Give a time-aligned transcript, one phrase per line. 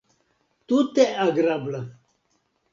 [0.67, 1.81] Tute agrabla.